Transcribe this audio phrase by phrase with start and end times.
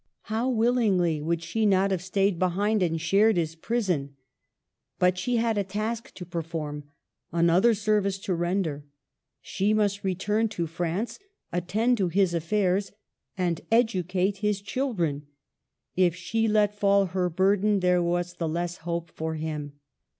[0.33, 4.15] How willingly would she not have stayed behind and shared his prison!
[4.97, 6.85] But she had a task to perform,
[7.31, 8.83] another service to render.
[9.41, 11.19] She must return to France,
[11.51, 12.91] attend to his affairs,
[13.37, 15.27] and educate his children.
[15.95, 19.73] If she let fall her burden, there was the less hope for him.